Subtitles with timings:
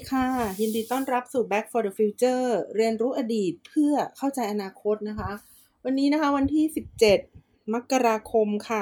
[0.00, 0.28] ดีค่ะ
[0.60, 2.46] ยินดีต้อนรับสู่ Back for the Future
[2.76, 5.30] เรียนรู้อดีตเพื่อเข้าใจอนาคตนะคะ
[5.84, 6.64] วันนี้นะคะวันที่
[7.16, 8.80] 17 มกราคมค่ะ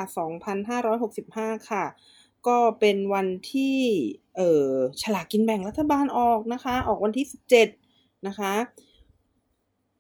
[0.85, 1.85] 2565 ค่ะ
[2.47, 3.77] ก็เป็นวันที่
[4.37, 7.27] เอ่อ ฉลากกินแบ่งรัฐบาลออกนะคะ ออกวันที่
[7.77, 8.53] 17 นะคะ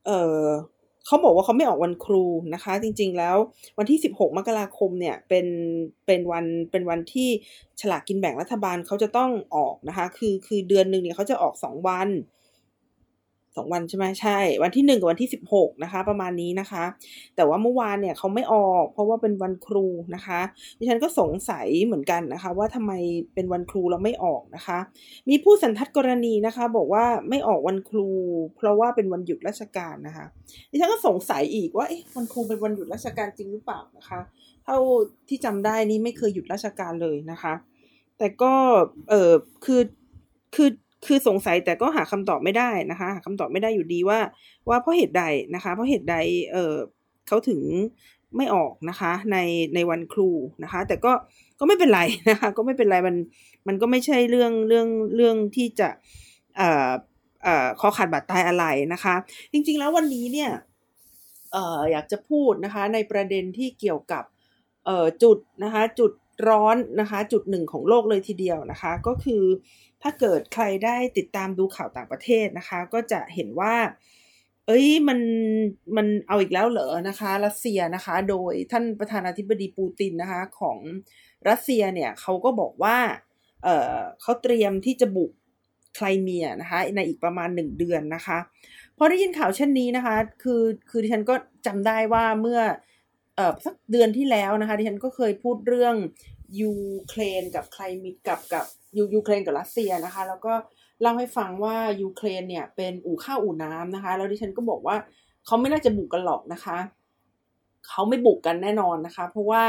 [0.06, 0.46] เอ่อ
[1.08, 3.36] เขาบอกว่าเขาไม่ออกวันครูนะคะ จริง ๆ แล้ว
[3.78, 5.46] วันที่ 16 มกราคมเนี่ยเป็น
[6.06, 7.28] เป็นวันเป็นวันที่
[7.80, 12.08] ฉลากกินแบ่งรัฐบาลเขาจะต้องออกนะคะ คือคือเดือนหนึ่งเนี่ยเขาจะออก 2 วัน
[13.58, 16.84] สองวันใช่ไหมใช่ วันที่หนึ่งกับวันที่สิบหกนะคะ ประมาณนี้นะคะ
[17.36, 20.40] แต่ว่าเมื่อวานเนี่ยเขาไม่ออก เพราะว่าเป็นวันครูนะคะ
[20.78, 22.92] ดิฉันก็สงสัยเหมือนกันนะคะ ว่าทำไม
[23.34, 24.78] เป็นวันครูแล้วไม่ออกนะคะ
[25.28, 28.08] มีผู้สันทัดกรณีนะคะ บอกว่าไม่ออกวันครู
[28.56, 30.26] เพราะว่าเป็นวันหยุดราชการนะคะ
[30.70, 34.20] ดิฉันก็สงสัยอีกว่าเอ๊ะวันครูเป็นวันหยุดราชการจริงหรือเปล่านะคะ
[34.64, 34.78] เท่า
[35.28, 37.54] ที่จำได้นี่ไม่เคยหยุดราชการเลยนะคะ
[38.18, 38.52] แต่ก็
[39.10, 39.32] เออ
[39.64, 39.82] คือ
[40.54, 40.68] คือ
[41.06, 44.18] คือสงสัยแต่ก็หาคำตอบไม่ได้นะคะ หาคำตอบไม่ได้อยู่ดีว่า
[44.68, 45.24] ว่าเพราะเหตุใด
[45.54, 46.16] นะคะ เพราะเหตุใด
[46.52, 46.74] เออ
[47.28, 47.60] เขาถึง
[48.36, 49.36] ไม่ออกนะคะ ใน
[49.74, 50.30] ในวันครู
[50.62, 51.12] นะคะ แต่ก็
[51.58, 53.16] ก็ไม่เป็นไรนะคะ ก็ไม่เป็นไรมัน
[53.68, 55.88] มันก็ไม่ใช่เรื่องเรื่องเรื่องที่จะ
[56.56, 56.90] เอ่อ
[57.44, 59.14] เอ่อคอขาดบาดตายอะไรนะคะ
[59.52, 60.50] จริงๆแล้ววันนี้เนี่ย
[61.52, 64.24] เอ่ออยากจะพูดนะคะ ในประเด็นที่เกี่ยวกับ
[64.86, 66.12] เอ่อจุดนะคะ จุด
[66.48, 69.42] ร้อนนะคะ จุดหนึ่งของโลกเลยทีเดียวนะคะ ก็คือ
[70.02, 73.74] ถ้าเกิดใครได้ติดตามดูข่าวต่างประเทศนะคะ ก็จะเห็นว่า
[74.66, 75.20] เอ้ยมัน
[75.96, 80.78] มันเอาอีกแล้วเหรอนะคะรัสเซียนะคะ โดยท่านประธานาธิบดีปูตินนะคะของ
[81.48, 82.98] รัสเซียเนี่ยเขาก็บอกว่า
[83.64, 85.32] เออเขาเตรียมที่จะบุก
[85.96, 88.38] ไคลเมียนะคะในอีกประมาณหนึ่งเดือนนะคะ
[88.96, 91.34] พอได้ยินข่าวเช่นนี้นะคะ คือคือดิฉันก็
[91.66, 92.60] จำได้ว่าเมื่อ
[93.38, 95.94] เออสักเดือนที่แล้วนะคะดิฉันก็เคยพูดเรื่อง
[96.60, 96.74] ยู
[97.08, 98.64] เครนกับไครเมียกับกับ
[98.96, 100.54] ยูยูเครนกับรัสเซียนะคะ แล้วก็
[101.00, 104.96] เล่าให้ฟังว่ายูเครนเนี่ยเป็นอู่ข้าวอู่น้ำนะคะ แล้วดิฉันก็บอกว่า
[105.46, 106.78] เขาไม่น่าจะบุกกันหรอกนะคะ
[107.88, 109.64] เขาไม่บุกกันแน่นอนนะคะ เพราะว่า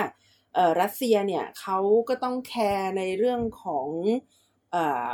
[0.53, 1.77] เอ่อรัสเซียเนี่ยเขา
[2.09, 3.87] ก็ต้องแคร์ในเรื่องของ
[4.71, 5.09] เอ่อ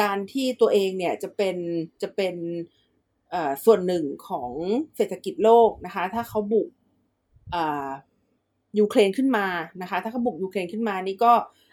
[0.00, 1.56] การที่ตัวเองเนี่ยจะเป็น
[2.02, 2.34] จะเป็น
[3.30, 4.50] เอ่อส่วนหนึ่งของ
[4.96, 6.68] เศรษฐกิจโลกนะคะ ถ้าเขาบุก
[8.78, 9.46] ยูเครนขึ้นมา
[9.82, 11.32] นะคะ ถ้าเขาบุกยูเครนขึ้นมานี่ก็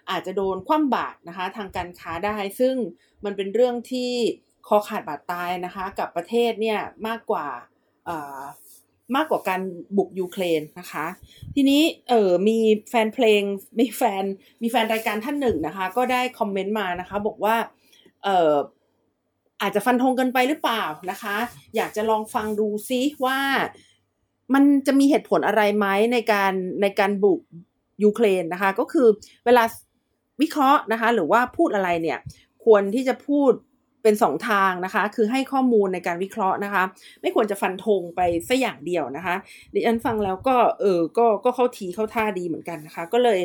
[0.10, 2.76] อาจจะโดนคว่ำบาตรนะคะ ทางการค้าได้ ซึ่ง
[3.26, 4.12] มันเป็นเรื่องที่
[4.68, 7.48] คอขาดบาดตายนะคะ กับประเทศเนี่ยมากกว่า
[9.16, 9.62] มากกว่าการ
[9.98, 11.06] บุกยูเครนนะคะ
[11.56, 13.42] ทีนี้เออมีแฟนเพลง
[13.80, 14.24] มีแฟน
[14.62, 17.56] มีแฟนรายการท่านหนึ่งนะคะ ก็ได้คอมเมนต์มานะคะ บอกว่า
[18.24, 18.56] เออ
[19.62, 21.38] อาจจะฟันธงกันไปหรือเปล่านะคะ
[21.76, 23.40] อยากจะลองฟังดูซิว่า
[24.54, 27.42] มันจะมีเหตุผลอะไรไหมในการในการบุก
[28.04, 29.08] ยูเครนนะคะ ก็คือ
[29.46, 29.64] เวลา
[30.42, 32.20] วิเคราะห์นะคะ หรือว่าพูดอะไรเนี่ย
[32.66, 33.52] ควรที่จะพูด
[34.04, 36.84] เป็นสองทางนะคะ คือให้ข้อมูลในการวิเคราะห์นะคะ
[37.22, 39.36] ไม่ควรจะฟันธงไปสัอย่างเดียวนะคะ
[39.74, 43.40] ดิฉันฟังแล้วก็เออก็ก็เข้าทีเข้าท่าดีเหมือนกันนะคะ ก็เลย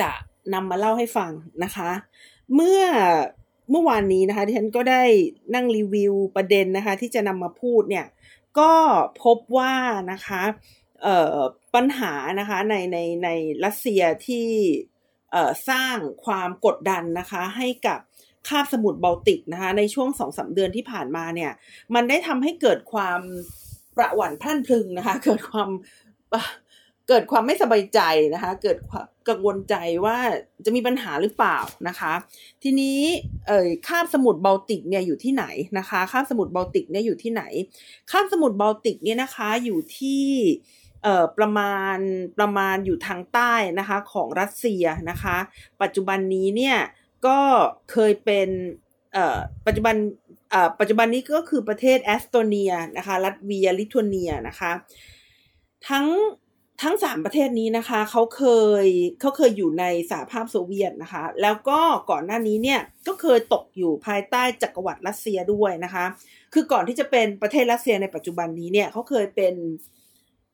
[0.00, 0.10] จะ
[0.54, 1.30] นำมาเล่าให้ฟัง
[1.64, 1.90] นะคะ
[2.54, 2.82] เมื่อ
[3.70, 5.02] เมื่อวานนี้นะคะดิฉันก็ได้
[5.54, 8.04] นั่งรีวิวประเด็นนะคะ ที่จะนำมาพูดเนี่ย
[8.58, 8.72] ก็
[9.24, 9.74] พบว่า
[10.12, 10.42] นะคะ
[11.02, 11.38] เอ่อ
[11.74, 13.28] ปัญหานะคะในในใน
[13.64, 14.48] รัสเซียที่
[15.32, 18.00] เอ่อสร้างความกดดันนะคะให้กับ
[18.48, 21.52] คาบสมุทรบอลติกนะคะในช่วงสองสามเดือนที่ผ่านมาเนี่ย
[21.94, 23.20] มันได้ทำให้เกิดความ
[23.96, 25.70] ประหวั่นพรั่นพรึงนะคะเกิดความ
[27.08, 28.00] เกิดความไม่สบายใจ
[28.34, 29.74] นะคะ เกิดความกังวลใจ
[30.04, 30.16] ว่า
[30.64, 31.58] จะมีปัญหาหรือเปล่า
[31.88, 32.12] นะคะ
[32.62, 33.00] ทีนี้
[33.48, 35.44] เอ่อคาบสมุทรบอลติกเนี่ยอยู่ที่ไหน
[35.78, 37.42] นะคะคาบสมุทรบอลติกเนี่ยอยู่ที่ไหน
[38.10, 40.24] คาบสมุทรบอลติกเนี่ยนะคะอยู่ที่
[41.02, 41.98] เอ่อประมาณ
[42.38, 45.36] ประมาณอยู่ทางใต้นะคะของรัสเซียนะคะ
[45.82, 46.76] ปัจจุบันนี้เนี่ย
[47.26, 47.38] ก็
[47.90, 48.48] เคยเป็น
[49.12, 49.94] เอ่อปัจจุบัน
[50.50, 54.72] เอ่อปัจจุบันนี้ก็คือประเทศแอสโตเนียนะคะรัสเวีย ลิทัวเนียนะคะ
[55.88, 56.06] ทั้ง
[56.82, 58.44] ทั้งสามประเทศนี้นะคะเขาเค
[58.84, 58.86] ย
[59.20, 61.80] เขาเคยอยู่ในสหภาพโซเวียตนะคะ แล้วก็
[62.10, 66.04] ก่อนหน้านี้เนี่ยก็เคยตกอยู่ภายใต้จักรวรรดิรัสเซียด้วยนะคะ
[66.54, 69.54] คือก่อนที่จะเป็นประเทศรัสเซียในปัจจุบันนี้เนี่ยเขาเคยเป็น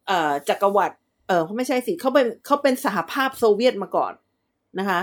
[0.06, 0.94] เอ่อจักรวรรดิ
[1.28, 4.12] เออเขาไม่ใช่สิเขาเป็นเขาเป็นสหภาพโซเวียตมาก่อน
[4.78, 5.00] นะคะ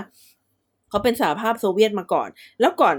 [0.90, 2.28] เขาเป็นสหภาพโซเวียตมาก่อน
[2.60, 2.96] แล้วก่อน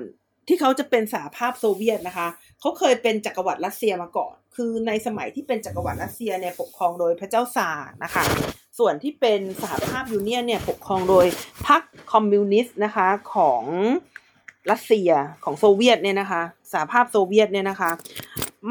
[0.47, 2.27] ที่เขาจะเป็นสหภาพโซเวียตนะคะ
[2.61, 8.23] เขาเคยเป็นจักรวรรดิรัสเซียมาก่อน คือในสมัยที่เป็นจักรวรรดิรัสเซียเนี่ยปกครองโดยพระเจ้าซาร์นะคะ
[8.79, 11.25] ส่วนที่เป็นสหภาพ union เนี่ยปกครองโดย
[11.67, 11.81] พรรค
[12.13, 13.63] คอมมิวนิสต์นะคะของ
[14.71, 15.11] รัสเซีย
[15.43, 16.41] ของโซเวียตเนี่ยนะคะ
[16.71, 17.91] สหภาพโซเวียตเนี่ยนะคะ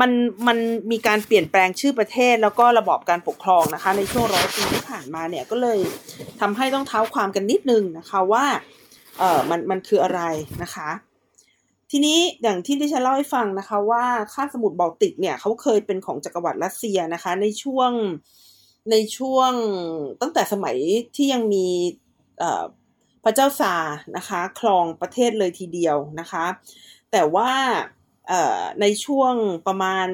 [0.00, 0.10] มัน
[0.46, 0.58] มัน
[0.90, 5.78] มีการเปลี่ยนแปลงชื่อประเทศแล้วก็ระบอบการปกครองนะคะ ในช่วงร้อยปีที่ผ่านมาเนี่ยก็เลย
[6.40, 8.44] ทำให้ต้องเท้าความกันนิดนึงนะคะว่า
[9.18, 10.22] เออมันมันคืออะไร
[10.62, 10.88] นะคะ
[11.90, 17.92] ทีนี้อย่างที่ดิฉันเล่าให้ฟังนะคะ ว่าคาสมุทรบอลติกเนี่ยเขาเคยเป็นของจักรวรรดิรัสเซียนะคะ ในช่วง
[18.90, 19.52] ในช่วง
[20.20, 20.76] ตั้งแต่สมัย
[21.16, 21.66] ที่ยังมี
[23.24, 23.74] พระเจ้าซา
[24.16, 26.44] นะคะ ครองประเทศเลยทีเดียวนะคะ
[27.12, 27.52] แต่ว่า
[28.80, 29.34] ในช่วง
[29.66, 30.08] ประมาณ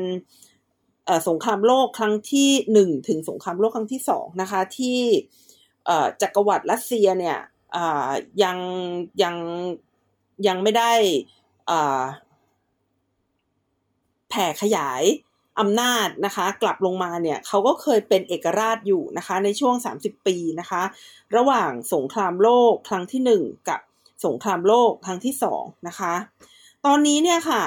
[1.28, 4.98] สงครามโลกครั้งที่หนึ่งถึงสงครามโลกครั้งที่สองนะคะ ที่
[6.22, 7.38] จักรวรรดิรัสเซียเนี่ย
[8.42, 8.58] ยัง
[9.22, 9.36] ยัง
[10.46, 10.92] ยังไม่ได้
[14.28, 15.02] แผ่ขยาย
[15.60, 20.82] อำนาจนะคะ กลับลงมาเนี่ยเขาก็เคยเป็นเอกราชอยู่นะคะ ในช่วง 30 ปีนะคะ
[21.36, 23.80] ระหว่างสงครามโลกครั้งที่ 1 กับ
[24.26, 26.14] สงครามโลกครั้งที่2นะคะ
[26.86, 27.62] ตอนนี้เนี่ยค่ะ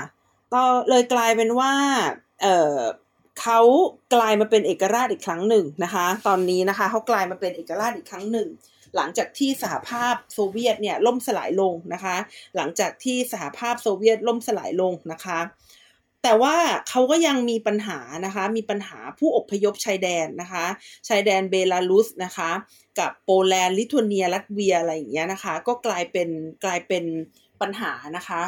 [0.53, 1.73] ก็เลยกลายเป็นว่า
[2.41, 3.59] เเขา
[4.13, 8.47] กลายมาเป็นเอกราชอีกครั้งหนึ่งนะคะ ตอนนี้นะคะเขากลายมาเป็นเอกราชอีกครั้งหนึ่ง
[8.95, 12.15] หลังจากที่สหภาพโซเวียตเนี่ยล่มสลายลงนะคะ
[12.55, 15.39] หลังจากที่สหภาพโซเวียตล่มสลายลงนะคะ
[16.23, 16.55] แต่ว่า
[16.89, 20.65] เขาก็ยังมีปัญหานะคะ มีปัญหาผู้อพยพชายแดนนะคะ
[21.07, 22.51] ชายแดนเบลารุสนะคะ
[22.99, 26.29] กับโปแลนด์ลิทัวเนีย ลัตเวียอะไรอย่างเงี้ยนะคะ ก็กลายเป็น
[26.63, 27.03] กลายเป็น
[27.61, 28.41] ปัญหานะคะ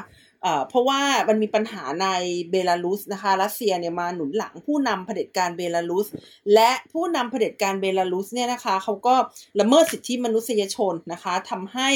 [0.70, 2.08] เพราะว่ามันมีปัญหาใน
[2.52, 6.08] เบลารุสนะคะรัสเซียเนี่ยมาหนุนหลังผู้นำเผด็จการเบลารุส
[6.54, 9.16] และผู้นำเผด็จการเบลารุสเนี่ยนะคะเขาก็
[9.60, 11.90] ละเมิดสิทธิมนุษยชนนะคะทำให้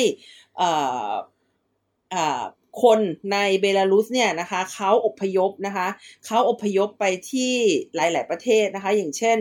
[2.84, 3.00] คน
[3.34, 5.88] ในเบลารุสเนี่ยนะคะเขาอพยพนะคะ
[6.26, 7.54] เขาอพยพไปที่
[7.96, 9.38] หลาย ๆ ประเทศนะคะ อย่างเช่น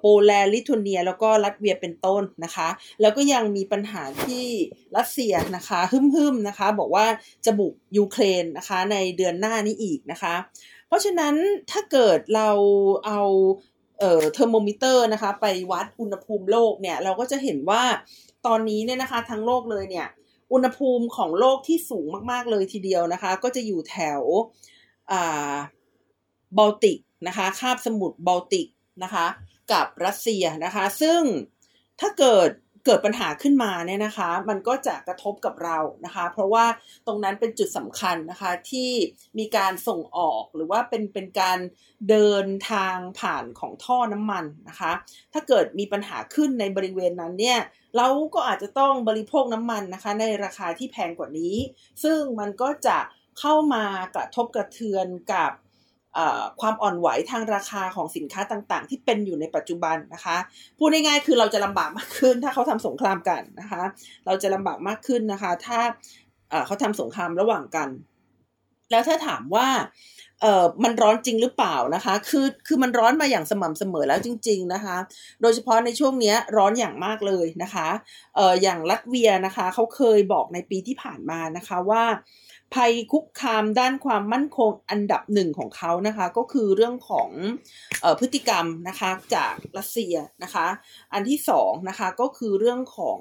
[0.00, 2.68] โปแลนด์ลิทัวเนีย แล้วก็ลัตเวียเป็นต้นนะคะ
[3.00, 4.46] แล้วก็ยังมีปัญหาที่
[4.96, 7.06] รัสเซียนะคะฮึ่มๆนะคะ บอกว่า
[7.44, 10.34] จะบุกยูเครนนะคะในเดือนหน้านี้อีกนะคะ
[10.86, 11.34] เพราะฉะนั้น
[11.70, 12.50] ถ้าเกิดเรา
[13.06, 13.20] เอา
[13.98, 17.82] เอ่อเทอร์โมมิเตอร์นะคะ ไปวัดอุณหภูมิโลกเนี่ย เราก็จะเห็นว่า
[18.46, 20.06] ตอนนี้เนี่ยนะคะทั้งโลกเลยเนี่ย
[20.52, 24.22] อุณหภูมิของโลกที่สูงมาก ๆ เลยทีเดียวนะคะ ก็จะอยู่แถว
[26.58, 28.68] บอลติกนะคะคาบสมุทรบอลติก
[29.02, 29.26] นะคะ
[29.72, 31.20] กับรัสเซียนะคะ ซึ่ง
[32.00, 32.50] ถ้าเกิด
[32.84, 36.66] เกิดปัญหาขึ้นมาเนี่ยนะคะ มันก็จะกระทบกับเรานะคะ เพราะว่า
[37.06, 38.90] ตรงนั้นเป็นจุดสำคัญนะคะที่
[39.38, 41.58] มีการส่งออกหรือว่าเป็นเป็นการ
[42.10, 44.92] เดินทางผ่านของท่อน้ำมันนะคะ
[45.32, 47.58] ถ้าเกิดมีปัญหาขึ้นในบริเวณนั้นเนี่ย
[47.96, 51.56] เราก็อาจจะต้องบริโภคน้ำมันนะคะ ในราคาที่แพงกว่านี้
[52.02, 52.98] ซึ่งมันก็จะ
[53.40, 53.84] เข้ามา
[54.14, 55.50] กระทบกระเทือนกับ
[56.60, 60.36] ความอ่อนไหวทางราคาของสินค้าต่างๆ ที่เป็นอยู่ในปัจจุบันนะคะ
[60.78, 63.82] พูดง่ายๆคือเราจะลำบากมากขึ้น ถ้าเขาทำสงครามกันนะคะ
[64.26, 65.80] เราจะลำบากมากขึ้นนะคะ ถ้า
[66.66, 67.88] เขาทำสงครามระหว่างกัน
[68.90, 69.68] แล้วถ้าถามว่า
[70.42, 74.96] เออมันร้อนจริงหรือเปล่านะคะ คือ คือมันร้อนมาอย่างสม่ำเสมอแล้วจริง ๆนะคะ
[75.42, 77.88] โดยเฉพาะในช่วงนี้ร้อนอย่างมากเลยนะคะ
[78.36, 82.04] เอออย่างลัตเวียนะคะ เขาเคยบอกในปีที่ผ่านมานะคะว่า
[82.74, 87.30] ภัยคุกคามด้านความมั่นคงอันดับหนึ่งของเขานะคะ ก็คือเรื่องของ
[88.04, 90.66] ออพฤติกรรมนะคะจากรัสเซียนะคะ
[91.12, 93.20] อันที่สองนะคะก็คือเรื่องของ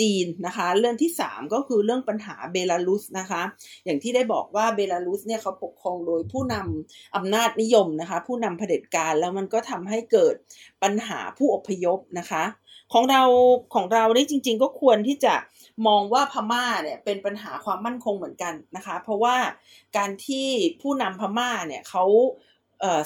[0.00, 3.42] จีนนะคะเรื่องที่ 3 ก็คือเรื่องปัญหาเบลารุสนะคะ
[3.84, 10.34] อย่างที่ได้บอกว่าเบลารุสเนี่ยเขาปกครองโดยผู้นำอำนาจนิยมนะคะผู้นำเผด็จการแล้วมันก็ทำให้เกิด
[10.82, 12.44] ปัญหาผู้อพยพนะคะ
[12.92, 13.22] ของเรา
[13.74, 15.34] ของเราได้จริง ๆ ก็ควรที่จะ
[15.86, 19.36] มองว่าพม่าเนี่ยเป็นปัญหาความมั่นคงเหมือนกันนะคะ เพราะว่า
[19.96, 20.48] การที่
[20.80, 22.04] ผู้นำพม่าเนี่ยเขา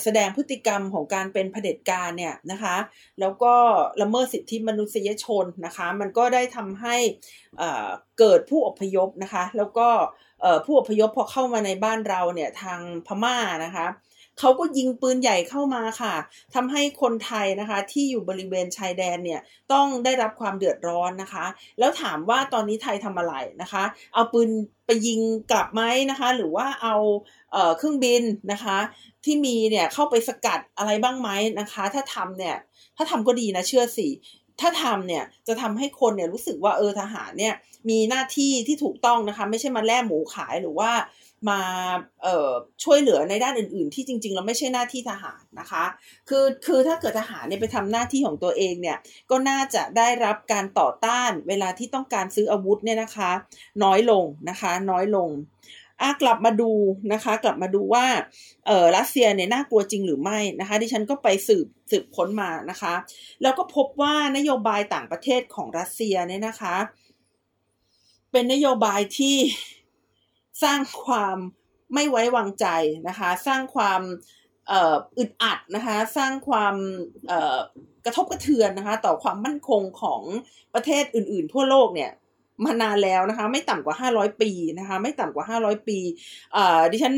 [0.02, 2.76] แสดงพฤติกรรมของการเป็นเผด็จการเนี่ยนะคะ
[3.20, 3.54] แล้วก็
[4.02, 6.96] ละเมิดสิทธิมนุษยชนนะคะ มันก็ได้ทำให้
[8.18, 9.88] เกิดผู้อพยพนะคะ แล้วก็
[10.64, 13.86] ผู้อพยพพอเข้ามาในบ้านเราเนี่ยทางพม่านะคะ
[14.38, 16.14] เขาก็ยิงปืนใหญ่เข้ามาค่ะ
[16.54, 19.40] ทำให้คนไทยนะคะที่อยู่บริเวณชายแดนเนี่ย
[19.72, 21.46] ต้องได้รับความเดือดร้อนนะคะ
[21.78, 24.50] แล้วถามว่าตอนนี้ไทยทำอะไรนะคะ เอาปืน
[24.86, 26.96] ไปยิงกลับไหมนะคะ หรือว่าเอา
[27.78, 28.78] เครื่องบินนะคะ
[29.24, 31.30] ที่มีเนี่ยเข้าไปสกัดอะไรบ้างไหม
[31.60, 32.56] นะคะ ถ้าทำเนี่ย
[32.96, 34.08] ถ้าทำก็ดีนะเชื่อสิ
[34.60, 37.54] ถ้าทำเนี่ยจะทำให้คนเนี่ยรู้สึกว่าเออทหารเนี่ย
[37.88, 40.90] มีหน้าที่ที่ถูกต้องนะคะ ไม่ใช่มาแล่หมูขายหรือว่า
[41.48, 41.60] มา
[42.84, 45.84] ช่วยเหลือในด้านอื่น ๆ ที่จริง ๆ เราไม่ใช่หน้าที่ทหารนะคะ
[46.28, 48.98] คือคือถ้าเกิดทหารเนี่ยไปทำหน้าที่ของตัวเองเนี่ย
[49.30, 53.30] ก็น่าจะได้รับการต่อต้านเวลาที่ต้องการซื้ออาวุธเนี่ยนะคะ
[53.84, 55.28] น้อยลงนะคะน้อยลง
[56.00, 56.70] อะกลับมาดู
[57.12, 58.06] นะคะ กลับมาดูว่า
[58.66, 62.94] เออรัสเซียเนี่ยน่ากลัวจริงหรือไม่นะคะ ดิฉันก็ไปสืบสืบค้นมานะคะ
[63.42, 66.76] แล้วก็พบว่านโยบายต่างประเทศของรัสเซียเนี่ยนะคะ
[68.32, 69.36] เป็นนโยบายที่
[70.62, 71.36] สร้างความ
[71.94, 72.66] ไม่ไว้วางใจ
[73.08, 74.02] นะคะ สร้างความ
[75.18, 76.74] อึดอัดนะคะ สร้างความ
[78.04, 80.22] กระทบกระเทือนนะคะ ต่อความมั่นคงของ
[80.74, 82.12] ประเทศอื่น ๆ ทั่วโลกเนี่ย
[82.64, 85.98] มานานแล้วนะคะ ไม่ต่ำกว่า 500 ปีนะคะ ไม่ต่ำกว่า 500 ปี
[86.92, 87.14] ดิฉัน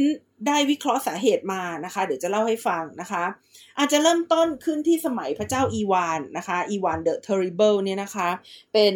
[0.46, 3.24] ได้วิเคราะห์สาเหตุมานะคะ เดี๋ยวจะเล่าให้ฟังนะคะ
[3.78, 8.28] อาจจะเริ่มต้นขึ้นที่สมัยพระเจ้าอีวานนะคะ อีวาน the Terrible เนี่ยนะคะ
[8.72, 8.94] เป็น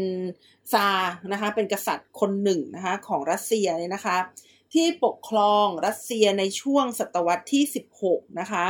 [0.72, 0.88] ซา
[1.32, 4.16] นะคะเป็นกษัตริย์คนหนึ่งนะคะของรัสเซียเนี่ยนะคะ
[4.74, 7.64] ที่ปกครองรัสเซียในช่วงศตวรรษที่
[8.00, 8.66] 16 นะคะ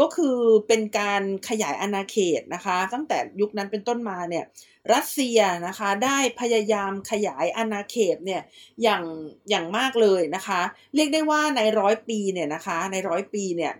[0.00, 4.44] ก็คือเป็นการขยายอาณาเขตนะคะ ตั้งแต่ยุคนั้นเป็นต้นมาเนี่ย
[4.92, 8.42] รัสเซียนะคะได้พยายามขยายอาณาเขตเนี่ย
[8.82, 9.04] อย่าง
[9.50, 10.60] อย่างมากเลยนะคะ
[10.94, 13.72] เรียกได้ว่าในร้อยปีเนี่ยนะคะในร้อยปีเนี่ย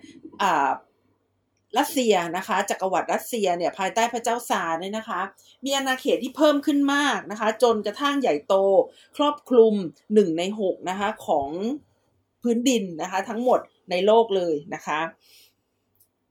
[1.78, 5.20] รัสเซียนะคะจักรวรรดิรัสเซียเนี่ยภายใต้พระเจ้าซาร์เนี่ยนะคะ
[5.64, 8.54] มีอาณาเขตที่เพิ่มขึ้นมากนะคะ จนกระทั่งใหญ่โต
[9.16, 9.74] ครอบคลุม
[10.14, 11.48] หนึ่งในหกนะคะของ
[12.42, 15.00] พื้นดินนะคะ ทั้งหมดในโลกเลยนะคะ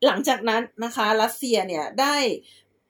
[0.06, 2.16] หลังจากนั้นนะคะรัสเซียเนี่ยได้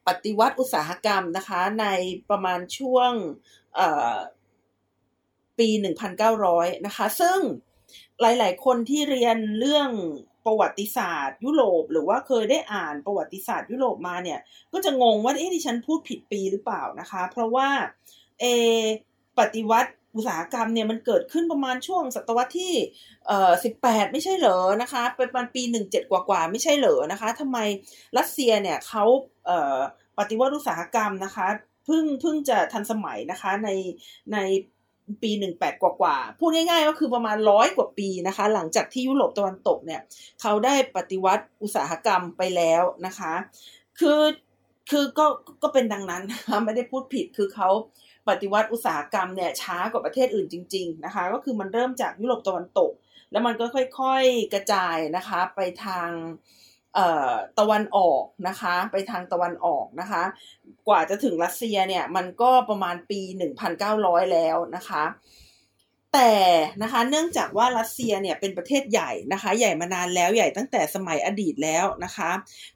[0.08, 1.86] ปฏิวัติอุตสาหกรรมนะคะใน
[2.30, 3.12] ประมาณช่วง
[5.60, 5.70] ปี
[6.28, 7.40] 1,900 นะคะ ซึ่ง
[8.22, 9.90] หลาย ๆ คนที่เรียนเรื่อง
[10.46, 14.40] ประวัติศาสตร์ ยุโรป หรือว่าเคยได้อ่านประวัติศาสตร์ยุโรปมาเนี่ย
[14.74, 17.68] ก็จะงงว่าเอ๊ะดิฉันพูดผิดปีหรือเปล่านะคะ เพราะว่า
[18.40, 18.46] เอ
[19.40, 22.74] ปฏิวัติอุตสาหกรรมเนี่ยมันเกิดขึ้นประมาณช่วงศตวรรษที่
[23.28, 27.58] เอ่อสิบแปดไม่ใช่เหรอนะคะเป็นประมาณปีหนึ่งเจ็ดกว่าๆไม่ใช่เหรอนะคะทำไม
[28.18, 29.04] รัสเซียเนี่ยเขา
[29.46, 29.78] เอ่อ
[30.20, 31.48] ปฏิวัติอุตสาหกรรมนะคะ
[31.86, 33.70] เพิ่งเพิ่งจะทันสมัยนะคะใน
[34.34, 34.38] ใน
[35.24, 40.02] ปีหนึ่งแปดกว่าๆพูดง่ายๆ ก็คือประมาณร้อยกว่าปีนะคะ หลังจากที่ยุโรปตะวันตกเนี่ย
[40.42, 43.34] เขาได้ปฏิวัติอุตสาหกรรมไปแล้วนะคะ
[44.00, 44.22] คือ
[44.92, 45.26] คือก็
[45.64, 47.70] ก็เป็นดังนั้นนะคะไม่ได้พูดผิดคือเขา
[48.30, 52.92] ปฏิวัติอุตสาหกรรมเนี่ยช้ากว่าประเทศอื่นจริง ๆนะคะ ก็คือมันเริ่มจากยุโรปตะวันตก
[53.32, 53.66] แล้วมันก็
[54.00, 56.10] ค่อยๆกระจายนะคะไปทาง
[57.60, 60.24] ตะวันออกนะคะ ไปทางตะวันออกนะคะ
[60.88, 63.22] กว่าจะถึงรัสเซียเนี่ยมันก็ประมาณปี
[63.78, 65.04] 1,900 แล้วนะคะ
[66.14, 66.34] แต่
[66.84, 72.32] นะคะเนื่องจากว่ารัสเซียเนี่ยเป็นประเทศใหญ่นะคะ ใหญ่มานานแล้วใหญ่ตั้งแต่สมัยอดีตแล้วนะคะ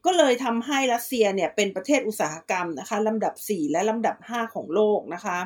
[0.05, 5.39] ก็เลยทำให้รัสเซียเนี่ยเป็นประเทศอุตสาหกรรมนะคะลำดับ 4 และลำดับ 5 ของโลกนะคะ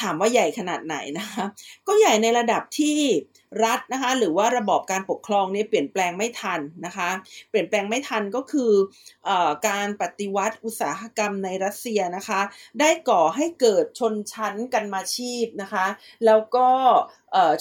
[0.00, 1.44] ถามว่าใหญ่ขนาดไหนนะคะ
[1.86, 2.98] ก็ใหญ่ในระดับที่
[3.64, 7.10] รัฐนะคะหรือว่าระบอบการปกครองนี่เปลี่ยนแปลงไม่ทันนะคะ
[7.50, 8.72] เปลี่ยนแปลงไม่ทันก็คือ
[9.28, 9.30] อ
[9.68, 12.40] การปฏิวัติอุตสาหกรรมในรัสเซียนะคะ
[12.80, 15.86] ได้ก่อให้เกิดชนชั้นกันมาชีพนะคะ
[16.26, 16.68] แล้วก็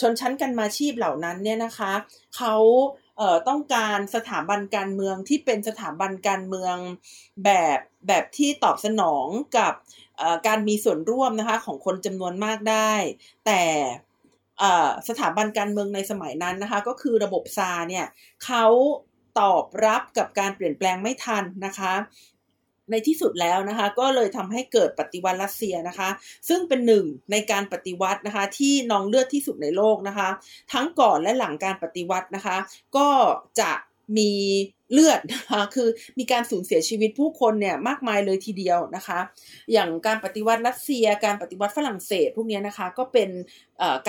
[0.02, 1.94] ชนชั้นกันมาชีพเหล่านั้นเนี่ยนะคะ
[2.38, 2.56] เขา
[3.50, 6.76] ต้องการสถาบันการเมืองที่เป็นสถาบันการเมือง
[7.44, 9.28] แบบแบบที่ตอบสนอง
[9.58, 9.74] กับ
[10.48, 12.94] การมีส่วนร่วมนะคะของคนจำนวนมากได้
[13.46, 13.62] แต่
[15.10, 18.06] สถาบันการเมืองในสมัยนั้นนะคะ ก็คือระบบซาเนี่ย
[18.46, 18.66] เขา
[19.40, 21.94] ตอบรับกับการเปลี่ยนแปลงไม่ทันนะคะ
[22.92, 26.10] ในที่สุดแล้วนะคะก็เลยทำให้เกิดปฏิวัติรัสเซียนะคะ
[26.50, 30.30] ซึ่งเป็นหนึ่งในการปฏิวัตินะคะที่นองเลือดที่สุดในโลกนะคะ
[30.74, 32.58] ทั้งก่อนและหลังการปฏิวัตินะคะ
[32.98, 33.10] ก็
[33.60, 33.72] จะ
[34.18, 34.32] มี
[34.92, 39.20] เลือดนะคะคือมีการสูญเสียชีวิตผู้คนเนี่ยมากมายเลยทีเดียวนะคะ
[39.74, 43.30] อย่างการปฏิวัติรัสเซีย การปฏิวัติฝรั่งเศส พวกนี้นะคะก็เป็น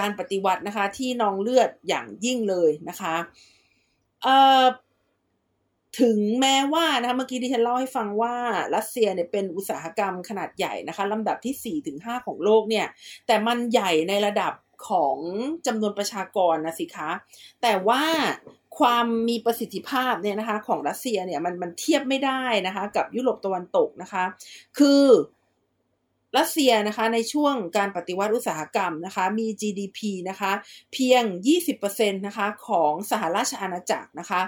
[0.01, 3.15] การปฏิวัตินะคะที่นองเลือดอย่างยิ่งเลยนะคะ
[6.01, 8.35] ถึงแม้ว่านะคะเมื่อกี้ที่ฉันเล่าให้ฟังว่า
[8.77, 12.87] รัสเซียเนี่ยเป็นอุตสาหกรรมขนาดใหญ่นะคะลำดับที่4ถึงหของโลกเนี่ย
[13.27, 14.53] แต่มันใหญ่ในระดับ
[14.89, 15.17] ของ
[15.67, 17.11] จำนวนประชากรนะสิคะ
[17.63, 18.03] แต่ว่า
[18.79, 24.25] ความมีประสิทธิภาพเนี่ยนะคะของรัสเซียเนี่ยมันมันเทียบไม่ได้นะคะกับยุโรปตะวันตกนะคะ
[24.79, 25.03] คือ
[26.37, 29.99] รัสเซียนะคะในช่วงการปฏิวัติอุตสาหกรรมนะคะมี GDP
[30.29, 30.53] นะคะ
[30.93, 31.23] เพียง
[31.75, 34.41] 20%นะคะของสหราชอาณาจักรนะคะ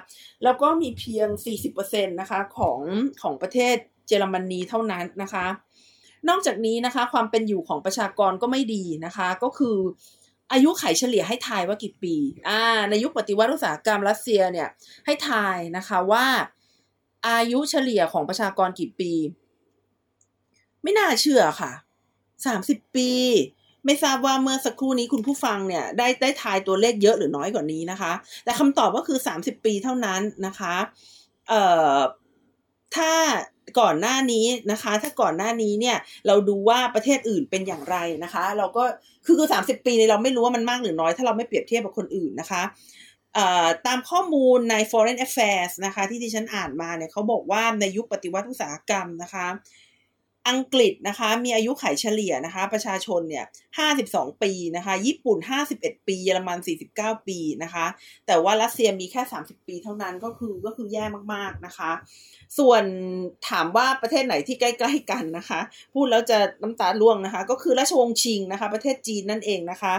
[0.45, 1.29] แล้วก็มีเพียง
[1.71, 2.81] 40%นะคะของ
[3.23, 3.77] ของประเทศ
[4.07, 5.47] เยอรมนีเท่านั้นนะคะ
[6.29, 9.77] นอกจากนี้นะคะความเป็นอยู่ของประชากรก็ไม่ดีนะคะก็คือ
[10.53, 12.15] อายุไขเฉลี่ยให้ทายว่ากี่ปี
[12.49, 14.69] อ่า ในยุคปฏิวัติอุตสาหกรรมรัสเซียเนี่ย
[15.07, 16.27] ให้ทายนะคะว่า
[17.29, 19.13] อายุเฉลี่ยของประชากรกี่ปี
[20.87, 21.73] ไม่น่าเชื่อค่ะ
[22.47, 23.11] สามสิบปี
[23.85, 28.13] ไม่ทราบว่าเมื่อสักครู่นี้คุณผู้ฟังเนี่ย ได้ได้ทายตัวเลขเยอะหรือน้อยกว่านี้นะคะ
[28.45, 30.75] แต่คำตอบก็คือสามสิบปีเท่านั้นนะคะ
[31.49, 31.63] เอ่
[31.97, 31.99] อ
[32.97, 33.13] ถ้า
[33.81, 38.85] ก่อนหน้านี้นะคะ ถ้าก่อนหน้านี้เนี่ย เราดูว่าประเทศอื่นเป็นอย่างไรนะคะ เราก็
[39.25, 42.63] คือคือสามสิบปีเนี่ยเราไม่รู้ว่ามันมากหรือน้อย ถ้าเราไม่เปรียบเทียบกับคนอื่นนะคะ
[43.87, 49.47] ตามข้อมูลใน Foreign Affairs นะคะ ที่ที่ฉันอ่านมาเนี่ยเขาบอกว่าในยุคปฏิวัติอุตสาหกรรมนะคะ
[50.49, 53.45] อังกฤษนะคะมีอายุไขเฉลี่ยนะคะ ประชาชนเนี่ย
[53.93, 55.39] 52 ปีนะคะ ญี่ปุ่น
[55.73, 56.59] 51 ปี เยอรมัน
[56.93, 57.87] 49 ปีนะคะ
[58.27, 61.91] แต่ว่ารัสเซียมีแค่ 30 ปีเท่านั้นก็คือก็คือแย่มากๆนะคะ
[62.59, 62.85] ส่วน
[63.49, 65.61] ถามว่าประเทศไหนที่ใกล้ๆกันนะคะ
[65.95, 69.95] พูดแล้วจะน้ำตาล่วงนะคะ ก็คือราชวงศ์ชิงนะคะ ประเทศจีนนั่นเองนะคะ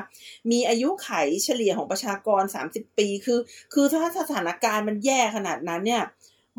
[0.51, 1.09] มีอายุไข
[1.43, 3.39] เฉลี่ยของประชากร 30 ปี คือ
[3.73, 6.03] คือถ้าสถานการณ์มันแย่ขนาดนั้นเนี่ย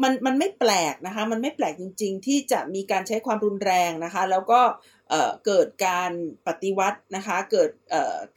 [0.02, 4.60] มันมันไม่แปลกนะคะมันไม่แปลกจริง ๆ ที่จะมีการใช้ความรุนแรงนะคะ แล้วก็
[5.46, 6.10] เกิดการ
[6.46, 7.70] ปฏิวัตินะคะ เกิด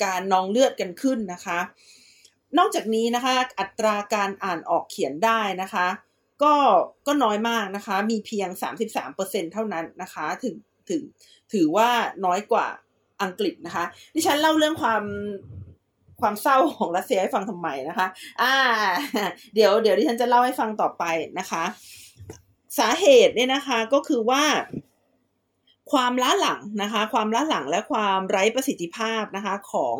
[0.03, 1.59] การนองเลือดกันขึ้นนะคะ
[2.57, 5.87] นอกจากนี้นะคะอัตราการอ่านออกเขียนได้นะคะ
[6.43, 6.53] ก็
[7.07, 8.49] ก็น้อยมากนะคะ มีเพียง
[9.01, 10.55] 33%เท่านั้นนะคะ ถึง
[10.89, 11.01] ถึง
[11.53, 11.89] ถือว่า
[12.25, 12.67] น้อยกว่า
[13.21, 15.03] อังกฤษนะคะ ดิฉันเล่าเรื่องความ
[16.21, 18.07] ความเศร้าของรัสเซียให้ฟังทำไมนะคะ
[18.41, 18.55] อ่า
[19.55, 21.03] เดี๋ยวเดี๋ยวที่ฉันจะเล่าให้ฟังต่อไป
[21.39, 21.63] นะคะ
[22.79, 24.43] สาเหตุเนี่ยนะคะก็คือว่า
[25.91, 29.97] ความล้าหลังนะคะ ความล้าหลังและความไร้ประสิทธิภาพนะคะของ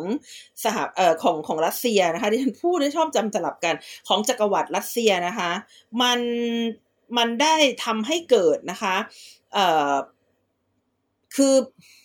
[0.62, 3.74] สหเอ่อของของรัสเซียนะคะที่ฉันพูดได้ชอบจำสลับกัน
[4.08, 5.50] ของจักรวรรดิรัสเซียนะคะ
[6.02, 6.20] มัน
[7.16, 8.94] มันได้ทำให้เกิดนะคะ
[9.54, 9.94] เอ่อ
[11.36, 11.54] คือ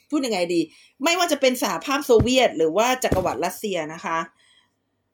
[0.10, 0.62] พูดยังไงดี
[1.04, 4.18] ไม่ว่าจะเป็นสหภาพโซเวียต หรือว่าจักรวรรดิรัสเซียนะคะ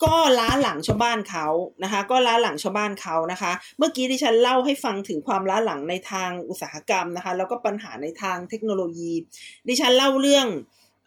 [0.04, 1.48] ก็ล้าหลังชาวบ้านเขา
[1.84, 9.12] นะคะ ก็ล้าหลังชาวบ้านเขานะคะ เมื่อกี้ที่ฉันเล่าให้ฟังถึงความล้าหลังในทางอุตสาหกรรมนะคะ แล้วก็ปัญหาในทางเทคโนโลยี
[9.68, 10.48] ดิฉันเล่าเรื่อง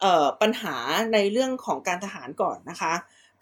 [0.01, 0.75] เอ่อปัญหา
[1.13, 2.93] ในเรื่องของการทหารก่อนนะคะ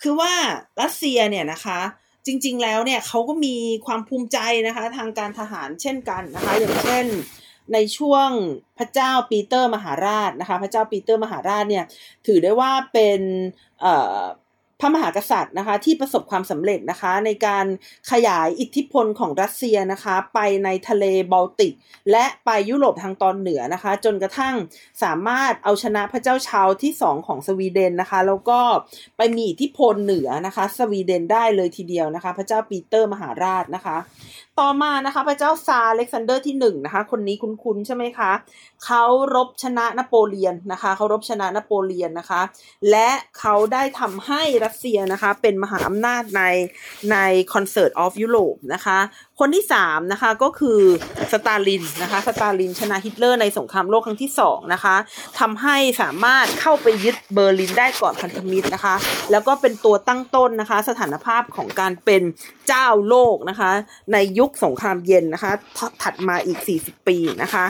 [0.01, 0.33] คือว่า
[0.81, 1.79] รัสเซียเนี่ยนะคะ
[2.25, 4.37] จริง ๆ แล้วเนี่ยเขาก็มีความภูมิใจ
[4.67, 7.05] นะคะทางการทหารเช่นกันนะคะ อย่างเช่น
[7.73, 8.29] ในช่วง
[8.77, 11.85] พระเจ้าปีเตอร์มหาราชนะคะ พระเจ้าปีเตอร์มหาราชเนี่ย
[12.27, 13.19] ถือได้ว่าเป็น
[14.81, 17.65] พระมหากษัตริย์นะคะที่ประสบความสำเร็จนะคะในการ
[18.11, 21.73] ขยายอิทธิพลของรัสเซียนะคะไปในทะเลบอลติก
[22.11, 24.55] และไปยุโรปทางตอนเหนือนะคะ จนกระทั่ง
[25.03, 28.59] สามารถเอาชนะพระเจ้าชาร์ลส์ที่สองของสวีเดนนะคะแล้วก็
[29.17, 33.97] ไปมีอิทธิพลเหนือนะคะสวีเดนได้เลยทีเดียวนะคะ พระเจ้าปีเตอร์มหาราชนะคะ
[34.61, 38.31] ต่อมานะคะ พระเจ้าซาร์อเล็กซานเดอร์ที่หนึ่งนะคะ คนนี้คุ้นๆใช่ไหมคะ
[38.85, 39.03] เขา
[39.35, 42.41] รบชนะนโปเลียนนะคะเขารบชนะนโปเลียนนะคะ
[42.91, 46.41] และเขาได้ทำให้รัสเซียนะคะ เป็นมหาอำนาจใน
[47.11, 47.17] ใน
[47.53, 48.99] Concert of Europe นะคะ
[49.39, 50.79] คนที่สามนะคะก็คือ
[51.31, 54.95] สตาลินนะคะสตาลินชนะฮิตเลอร์ในสงครามโลกครั้งที่สองนะคะ
[55.39, 58.95] ทำให้สามารถเข้าไปยึดเบอร์ลินได้ก่อนพันธมิตรนะคะ
[59.31, 62.23] แล้วก็เป็นตัวตั้งต้นนะคะ สถานภาพของการเป็น
[62.67, 63.71] เจ้าโลกนะคะ
[64.13, 65.51] ในยุคสงครามเย็นนะคะ
[66.01, 67.65] ถัดมาอีก 40 ปีนะคะ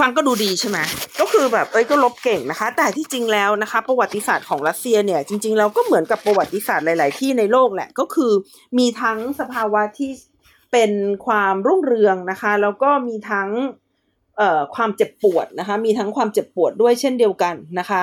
[0.00, 0.78] ฟังก็ดูดีใช่ไหม
[1.20, 8.32] ก็คือแบบเอ้ยก็ลบเก่งนะคะ แต่ที่จริงแล้วนะคะ ประวัติศาสตร์ของรัสเซียเนี่ยจริง ๆ แล้วก็เหมือนกับประวัติศาสตร์หลาย ๆ ที่ในโลกแหละก็คือ
[8.78, 10.10] มีทั้งสภาวะที่
[10.72, 10.92] เป็น
[11.26, 13.48] ความรุ่งเรืองนะคะ แล้วก็มีทั้ง
[14.36, 18.02] เอ่อความเจ็บปวดนะคะ มีทั้งความเจ็บปวดด้วยเช่นเดียวกันนะคะ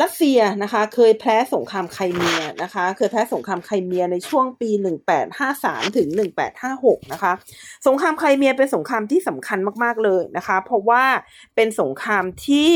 [0.00, 4.70] รัสเซียนะคะเคยแพ้สงครามไครเมียนะคะ เคยแพ้สงครามไครเมียในช่วงปี
[5.32, 6.08] 1853 ถึง
[6.60, 7.32] 1856 นะคะ
[7.86, 11.04] สงครามไครเมียเป็นสงครามที่สำคัญมาก ๆ เลยนะคะ เพราะว่า
[11.54, 12.72] เป็นสงครามที่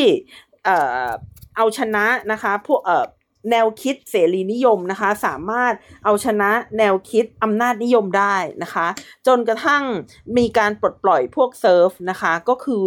[0.64, 0.76] เอ่
[1.07, 1.09] อ
[1.57, 3.07] เอาชนะนะคะพวกเอ่อ
[3.50, 5.72] แนวคิดเสรีนิยมนะคะ สามารถ
[6.05, 8.87] เอาชนะแนวคิดอำนาจนิยมได้นะคะ
[9.26, 9.83] จนกระทั่ง
[10.37, 12.85] มีการปลดปล่อยพวกเซิร์ฟนะคะ ก็คือ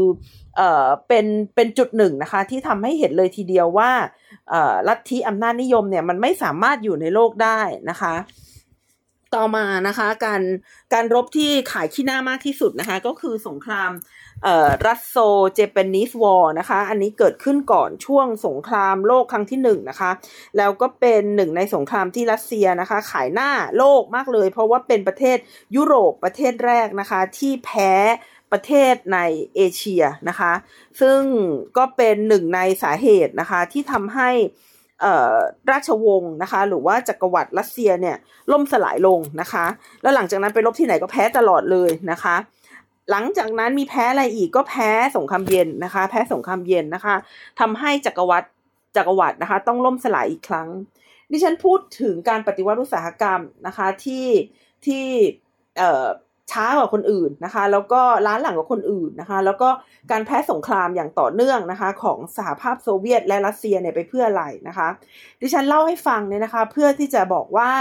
[0.60, 3.92] เอ่อเป็นเป็นจุดหนึ่งนะคะ ที่ทำให้เห็นเลยทีเดียวว่า
[4.88, 8.16] ลัทธิอำนาจนิยมเนี่ยมันไม่สามารถอยู่ในโลกได้นะคะ
[9.36, 10.42] ต่อมานะคะ การ
[10.94, 13.92] การรบที่ขายขี้หน้ามากที่สุดนะคะ ก็คือสงคราม
[14.86, 20.12] Russo-Japanese War นะคะ อันนี้เกิดขึ้นก่อนช่วงสงครามโลกครั้งที่หนึ่งนะคะ
[20.58, 25.38] แล้วก็เป็นหนึ่งในสงครามที่รัสเซียนะคะ ขายหน้าโลกมากเลย เพราะว่าเป็นประเทศ
[25.76, 27.92] ยุโรปประเทศแรกนะคะ ที่แพ้
[28.52, 29.20] ประเทศใน
[29.56, 30.54] เอเชียนะคะ
[31.02, 31.22] ซึ่ง
[31.78, 34.30] ก็เป็นหนึ่งในสาเหตุนะคะที่ทำให้
[35.72, 38.18] ราชวงศ์นะคะ หรือว่าจักรวรรดิรัสเซียเนี่ย
[38.52, 39.66] ล่มสลายลงนะคะ
[40.02, 42.36] แล้วหลังจากนั้นไปรบที่ไหนก็แพ้ตลอดเลยนะคะ
[43.12, 47.16] หลังจากนั้นมีแพ้อะไรอีกก็แพ้สงครามเย็นนะคะ แพ้สงครามเย็นนะคะ
[47.60, 48.48] ทำให้จักรวรรดิ
[48.96, 50.68] จักรวรรดินะคะ ต้องล่มสลายอีกครั้ง
[51.32, 54.28] ดิฉันพูดถึงการปฏิวัติอุตสาหกรรมนะคะที่
[54.86, 55.06] ที่
[55.78, 56.08] เอ่อ
[56.52, 59.70] ช้ากว่าคนอื่นนะคะ แล้วก็ล้าหลังกว่าคนอื่นนะคะ แล้วก็
[60.12, 64.88] การแพ้สงครามอย่างต่อเนื่องนะคะ ของสหภาพโซเวียตและรัสเซียเนี่ยไปเพื่ออะไรนะคะ
[65.42, 67.72] ดิฉันเล่าให้ฟังเนี่ยนะคะ เพื่อที่จะบอกว่า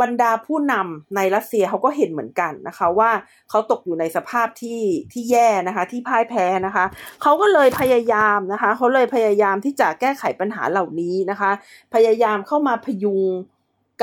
[0.00, 3.10] บรรดาผู้นำในรัสเซียเขาก็เห็นเหมือนกันนะคะ ว่า
[3.50, 6.84] เขาตกอยู่ในสภาพที่ที่แย่นะคะ ที่พ่ายแพ้นะคะ
[7.22, 11.50] เขาก็เลยพยายามนะคะเขาเลยพยายามที่จะแก้ไขปัญหาเหล่านี้นะคะ
[11.94, 13.22] พยายามเข้ามาพยุง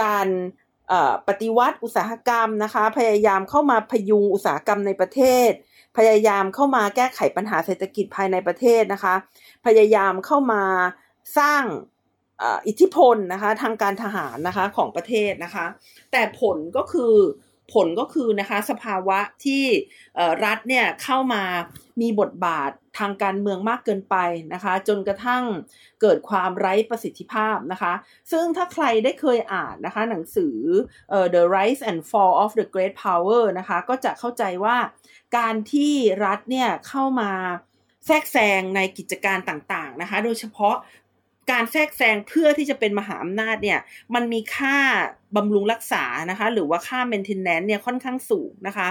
[0.02, 0.28] การ
[1.28, 5.50] ปฏิวัติอุตสาหกรรมนะคะ พยายามเข้ามาพยุงอุตสาหกรรมในประเทศ
[5.98, 9.16] พยายามเข้ามาแก้ไขปัญหาเศรษฐกิจภายในประเทศนะคะ
[9.66, 10.64] พยายามเข้ามา
[11.38, 11.64] สร้าง
[12.68, 15.66] อิทธิพลนะคะทางการทหารนะคะของประเทศนะคะ
[16.12, 17.14] แต่ผลก็คือ
[17.74, 19.64] ผลก็คือนะคะสภาวะที่
[20.46, 21.44] รัฐเนี่ยเข้ามา
[22.02, 24.16] มีบทบาท ทางการเมืองมากเกินไป
[24.54, 25.44] นะคะ จนกระทั่ง
[26.02, 27.94] เกิดความไร้ประสิทธิภาพนะคะ
[28.32, 30.58] ซึ่งถ้าใครได้เคยอ่านนะคะหนังสือ
[31.34, 34.78] The Rise and Fall of the Great Power นะคะ ก็จะเข้าใจว่า
[35.38, 35.94] การที่
[36.26, 37.32] รัฐเนี่ยเข้ามา
[38.06, 40.76] แทรกแซงในกิจการต่างๆนะคะ โดยเฉพาะ
[41.52, 43.80] การแทรกแซงเพื่อที่จะเป็นมหาอำนาจเนี่ย
[44.14, 44.78] มันมีค่า
[45.36, 48.88] บำรุงรักษานะคะ หรือว่าค่า maintenance เนี่ยค่อนข้างสูงนะคะ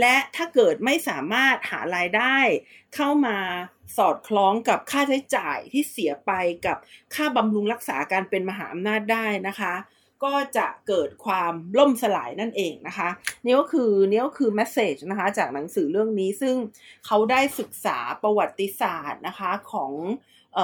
[0.00, 2.36] และถ้าเกิดไม่สามารถหารายได้
[2.94, 3.36] เข้ามา
[3.96, 6.32] สอดคล้องกับค่าใช้จ่ายที่เสียไป
[6.66, 6.76] กับ
[7.14, 9.74] ค่าบำรุงรักษาการเป็นมหาอำนาจได้นะคะ
[10.24, 13.08] ก็จะเกิดความล่มสลายนั่นเองนะคะ
[13.44, 16.56] นี่ก็คือนี่ก็คือแมสเซจนะคะจากหนังสือเรื่องนี้ซึ่ง
[17.06, 19.92] เขาได้ศึกษาประวัติศาสตร์นะคะของ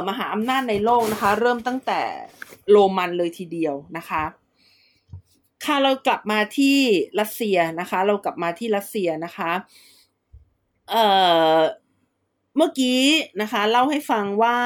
[0.08, 2.02] มหาอำนาจในโลกนะคะ เริ่มตั้งแต่
[2.70, 4.22] โรมันเลยทีเดียวนะคะ
[5.64, 6.78] ค่ะเรากลับมาที่
[7.20, 9.52] รัสเซียนะคะ เรากลับมาที่รัสเซียนะคะ
[10.90, 11.04] เอ่
[11.56, 11.58] อ
[12.56, 13.02] เมื่อกี้
[13.42, 14.56] นะคะ เล่าให้ฟังว่า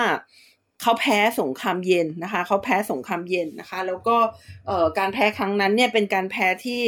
[0.80, 4.16] เขาแพ้สงครามเย็นนะคะเขาแพ้สงครามเย็นนะคะ แล้วก็
[4.66, 6.82] เอ่อการแพ้ครั้งนั้นเนี่ยเป็นการแพ้ที่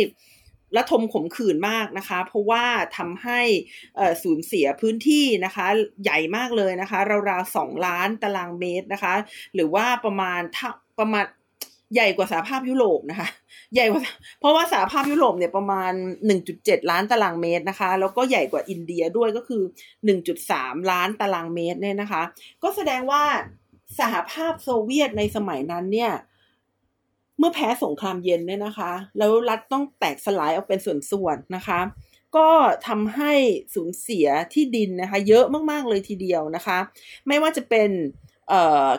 [0.77, 2.65] ระทมขมขื่นมากนะคะ เพราะว่า
[2.97, 3.41] ทำให้
[4.23, 5.67] สูญเสียพื้นที่นะคะ
[6.05, 6.99] ใหญ่มากเลยนะคะ
[7.31, 9.15] ราวๆสองล้านตารางเมตรนะคะ
[9.55, 10.41] หรือว่าประมาณ
[10.99, 11.25] ประมาณ
[11.95, 13.29] ใหญ่กว่าสหภาพยุโรปนะคะ
[13.75, 14.01] ใหญ่กว่า
[14.41, 15.93] เพราะว่าสหภาพยุโรปเนี่ยประมาณ
[16.41, 19.63] 1.7 ล้านตารางเมตรนะคะ แล้วก็ใหญ่กว่าอินเดียด้วยก็คือ
[20.27, 22.23] 1.3 ล้านตารางเมตรเนี่ยนะคะ
[22.63, 23.23] ก็แสดงว่า
[23.99, 26.13] สหภาพโซเวียตในสมัยนั้นเนี่ย
[27.39, 31.81] เมื่อแพ้สงครามเย็นเนี่ยนะคะ แล้วรัฐต้องแตกสลายออกเป็นส่วนๆนะคะ
[32.37, 32.49] ก็
[32.89, 33.33] ทำให้
[33.75, 36.79] สูญเสียที่ดินนะคะ เยอะมากๆเลยทีเดียวนะคะ
[37.27, 37.91] ไม่ว่าจะเป็น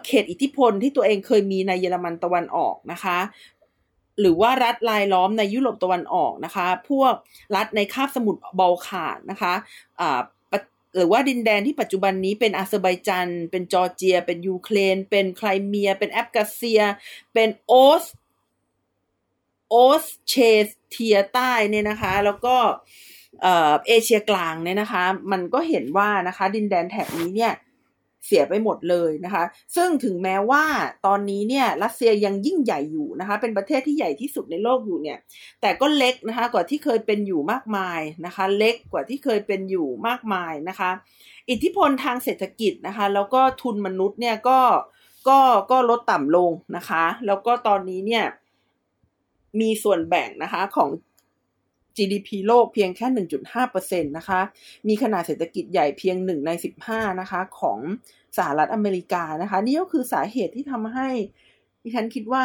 [0.06, 3.18] เขตอิทธิพลที่ตัวเองเคยมีในเยอรมันตะวันออกนะคะ
[4.20, 7.13] หรือว่ารัฐลายล้อมในยุโรปตะวันออกนะคะ พวก
[7.56, 9.54] รัฐในคาบสมุทรบอลข่านนะคะ
[10.98, 16.82] หรือว่าดินแดนที่ปัจจุบันนี้เป็นอาเซอร์ไบจัน เป็นจอร์เจีย เป็นยูเครน เป็นไครเมีย เป็นอับคาเซีย
[17.34, 18.04] เป็นออส
[19.70, 22.56] ออสเซเทียใต้เนี่ยนะคะ แล้วก็
[23.42, 27.54] เอเชียกลางเนี่ยนะคะ มันก็เห็นว่านะคะ ดินแดนแถบนี้เนี่ย
[28.26, 29.44] เสียไปหมดเลยนะคะ
[29.76, 30.64] ซึ่งถึงแม้ว่า
[31.06, 35.18] ตอนนี้เนี่ยรัสเซียยังยิ่งใหญ่อยู่นะคะ เป็นประเทศที่ใหญ่ที่สุดในโลกอยู่เนี่ย
[35.62, 40.90] แต่ก็เล็กนะคะกว่าที่เคยเป็นอยู่มากมายนะคะ เล็กกว่าที่เคยเป็นอยู่มากมายนะคะ
[41.50, 44.60] อิทธิพลทางเศรษฐกิจนะคะ แล้วก็ทุนมนุษย์เนี่ยก็
[45.30, 45.40] ก็
[45.72, 48.26] ก็ลดต่ำลงนะคะ แล้วก็ตอนนี้เนี่ย
[49.62, 50.90] มีส่วนแบ่งนะคะของ
[51.98, 53.08] GDP โลกเพียงแค่
[53.58, 54.42] 1.5%นะคะ
[54.88, 56.52] มีขนาดเศรษฐกิจใหญ่เพียง 1 ใน
[56.86, 57.80] 15 นะคะ ของ
[58.38, 61.10] สหรัฐอเมริกานะคะ นี่ก็คือสาเหตุที่ทำให้
[61.84, 62.44] ดิฉันคิดว่า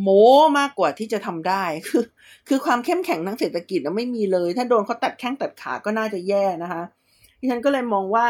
[0.00, 0.26] โม้
[0.58, 2.04] มากกว่าที่จะทำได้คือ
[2.48, 6.82] คือความเข้มแข็งทางเศรษฐกิจไม่มีเลย ถ้าโดนเขาตัดแข้งตัดขาก็น่าจะแย่นะคะ
[7.40, 8.26] ดิฉันก็เลยมองว่า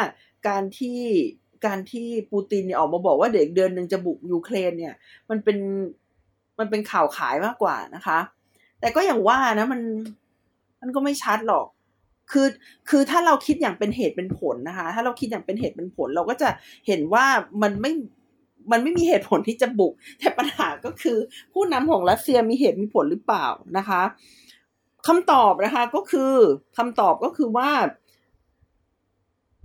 [0.49, 1.01] การที่
[1.67, 4.95] การที่ปูตินเนี่ยออกมาบอกว่าเด็กเดือนหนึ่งจะบุกยูเครนเนี่ย
[5.31, 5.59] มันเป็น
[6.59, 8.19] มันเป็นข่าวขายมากกว่านะคะ
[8.83, 9.81] แต่ก็อย่างว่านะมัน
[10.81, 11.67] มันก็ไม่ชัดหรอก
[12.31, 12.47] คือ
[12.89, 16.49] คือถ้าเราคิดอย่างเป็นเหตุเป็นผลนะคะ ถ้าเราคิดอย่างเป็นเหตุเป็นผล เราก็จะ
[16.87, 17.27] เห็นว่า
[17.63, 17.93] มันไม่
[18.73, 21.19] มันไม่มีเหตุผลที่จะบุก แต่ปัญหาก็คือ
[21.53, 23.47] ผู้นำของรัสเซียมีเหตุมีผลหรือเปล่า
[23.79, 24.03] นะคะ
[25.07, 26.33] คำตอบนะคะก็คือ
[26.77, 27.71] คำตอบก็คือว่า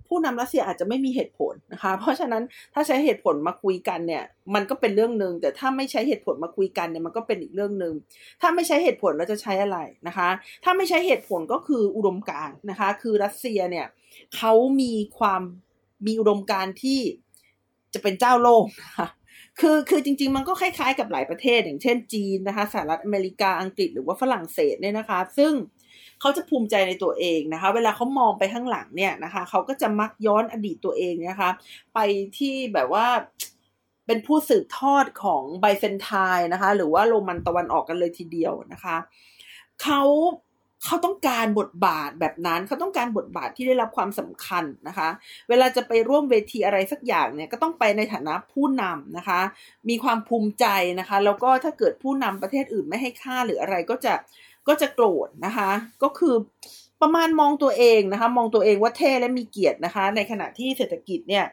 [0.08, 2.44] ผู้นำรัสเซียอาจจะไม่มีเหตุผลนะคะ เพราะฉะนั้น
[2.74, 7.94] ถ้าใช้เหตุผลมาคุยกันเนี่ย มันก็เป็นเรื่องหนึ่งแต่ถ้าไม่ใช้เหตุผลมาคุยกันเนี่ยมันก็เป็นอีกเรื่องหนึ่ง
[8.42, 10.30] ถ้าไม่ใช้เหตุผลเราจะใช้อะไรนะคะ
[10.64, 13.88] ถ้าไม่ใช้เหตุผลก็คืออุดมการณ์นะคะ คือรัสเซียเนี่ย
[14.36, 15.42] เขามีความ
[16.08, 17.00] มีอุดมการณ์ที่
[17.94, 19.08] จะเป็นเจ้าโลกนะคะ
[19.60, 25.52] คือคือจริง ๆ มันก็คล้ายๆกับหลายประเทศ อย่างเช่นจีนนะคะสหรัฐอเมริกาอังกฤษหรือว่าฝรั่งเศสเนี่ยนะคะ ซึ่ง
[26.20, 31.50] เขาจะภูมิใจในตัวเองนะคะ เวลาเขามองไปข้างหลังเนี่ยนะคะเขาก็จะมักย้อนอดีตตัวเองนะคะ
[31.94, 32.00] ไป
[32.38, 33.08] ที่แบบว่า
[34.06, 38.98] เป็นผู้สืบทอดของไบเซนไทน์นะคะ หรือว่าโรมันตะวันออกกันเลยทีเดียวนะคะ
[39.82, 40.02] เขา
[40.86, 45.10] เขาต้องการบทบาทแบบนั้นเขาต้องการบทบาทที่ได้รับความสำคัญนะคะ
[45.50, 49.40] เวลาจะไปร่วมเวทีอะไรสักอย่างเนี่ยก็ต้องไปในฐานะผู้นำนะคะ
[49.90, 50.66] มีความภูมิใจ
[51.00, 54.14] นะคะ แล้วก็ถ้าเกิดผู้นำประเทศอื่นไม่ให้ค่าหรืออะไรก็จะ
[54.68, 55.72] ก็จะโกรธนะคะ
[56.04, 56.36] ก็คือ
[57.02, 61.46] ประมาณมองตัวเองนะคะ มองตัวเองว่าเท่และมีเกียรตินะคะ ในขณะที่เศรษฐกิจเนี่ย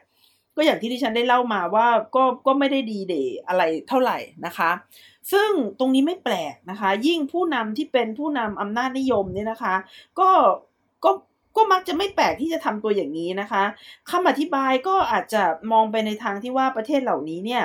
[0.55, 4.71] ก็อย่างที่ที่ฉันได้เล่ามาว่าก็ก็ไม่ได้ดีเดย์อะไรเท่าไหร่นะคะ
[5.31, 5.49] ซึ่ง
[5.79, 9.75] ตรงนี้ไม่แปลกนะคะ ยิ่งผู้นำที่เป็นผู้นำอำนาจนิยมเนี่ยนะคะ
[10.19, 10.29] ก็
[11.03, 11.11] ก็
[11.57, 13.63] ก็มักจะไม่แปลกที่จะทำตัวอย่างนี้นะคะ
[14.11, 17.63] คำอธิบายก็อาจจะมองไปในทางที่ว่าประเทศเหล่านี้เนี่ย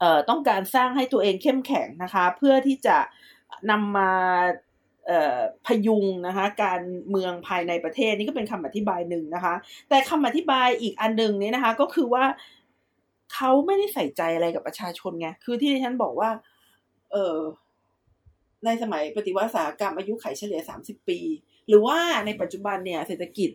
[0.00, 2.96] เอ่อต้องการสร้างให้ตัวเองเข้มแข็งนะคะ เพื่อที่จะ
[3.70, 4.10] นำมา
[5.66, 6.80] พยุงนะคะการ
[7.10, 9.54] เมืองภายในประเทศนี่ก็เป็นคำอธิบายหนึ่งนะคะ
[9.88, 12.24] แต่คำอธิบายอีกอันหนึ่งนี้นะคะ ก็คือว่า
[13.34, 16.30] เขาไม่ได้ใส่ใจอะไรกับประชาชนไงคือที่ฉันบอกว่า
[17.12, 17.38] เออ
[18.64, 21.18] ในสมัยปฏิวัติอุตสาหกรรมอายุไขเฉลี่ยสามสิบปี
[21.68, 23.50] หรือว่าในปัจจุบันเนี่ยเศรษฐกิจ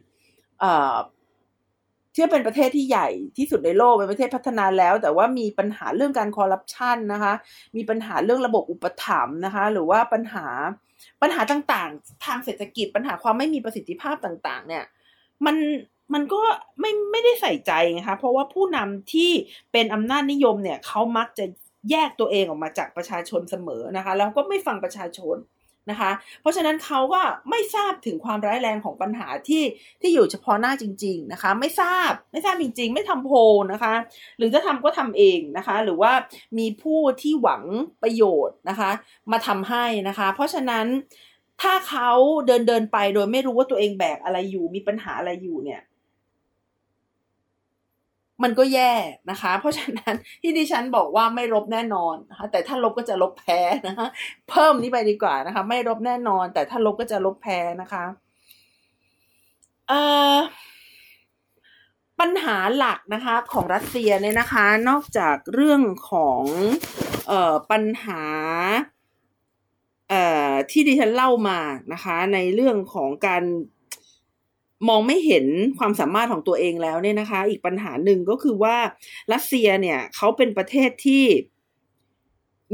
[2.13, 7.34] เอ่อเป็นประเทศที่ใหญ่ที่สุดในโลกเป็นประเทศพัฒนาแล้ว แต่ว่ามีปัญหาเรื่องการคอร์รัปชันนะคะ
[7.76, 10.45] มีปัญหาเรื่องระบบอุปถัมภ์นะคะ หรือว่าปัญหา
[11.21, 14.84] ปัญหาต่างๆ ทางเศรษฐกิจปัญหาความไม่มีประสิทธิภาพต่าง ๆ เนี่ย
[15.45, 15.56] มัน
[16.13, 16.41] มันก็
[16.80, 19.32] ไม่ไม่ได้ใส่ใจนะคะเพราะว่าผู้นำที่
[19.71, 21.45] เป็นอำนาจนิยมเนี่ยเขามักจะ
[21.91, 25.36] แยกตัวเองออกมาจากประชาชนเสมอนะคะ แล้วก็ไม่ฟังประชาชน
[25.89, 29.63] นะคะ เพราะฉะนั้นเขาก็ไม่ทราบถึงความร้ายแรงของปัญหาที่
[30.02, 33.32] ที่อยู่เฉพาะหน้าจริง ๆนะคะ ไม่ทราบไม่ทราบจริง ๆ ไม่ทำโพ
[33.74, 33.93] นะคะ
[34.38, 36.12] หรือจะทำก็ทำเองนะคะ หรือว่า
[36.58, 37.63] มีผู้ที่หวัง
[38.04, 38.91] ประโยชน์นะคะ
[39.32, 40.86] มาทำให้นะคะ เพราะฉะนั้น
[41.62, 42.10] ถ้าเขา
[42.48, 45.82] เดินเดินไปโดยไม่รู้ว่าตัวเองแบกอะไรอยู่มีปัญหาอะไรอยู่เนี่ย
[48.43, 48.93] มันก็แย่
[49.32, 54.08] นะคะ เพราะฉะนั้นที่ดิฉันบอกว่าไม่ลบแน่นอนนะคะแต่ถ้าลบก็จะลบแพ้นะคะ
[54.49, 58.03] เพิ่มนี้ไปดีกว่านะคะ ไม่ลบแน่นอน แต่ถ้าลบก็จะลบแพ้นะคะ
[59.89, 60.01] เอ่
[60.34, 60.36] อ
[62.19, 66.41] ปัญหาหลักนะคะของรัสเซียเนี่ยนะคะ นอกจากเรื่องของ
[67.27, 68.23] เอ่อปัญหา
[70.10, 71.60] เอ่อที่ดิฉันเล่ามา
[71.93, 73.43] นะคะ ในเรื่องของการ
[74.88, 75.46] มองไม่เห็น
[75.80, 78.76] ความสามารถของตัวเองแล้วเนี่ยนะคะ อีกปัญหาหนึ่งก็คือว่า
[79.34, 81.26] รัสเซียเนี่ยเขาเป็นประเทศที่